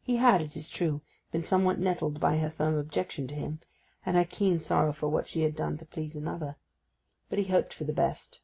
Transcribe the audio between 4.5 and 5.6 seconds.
sorrow for what she had